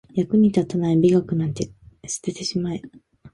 [0.15, 1.61] 役に立たない美学なんか
[2.07, 2.81] 捨ててしまえ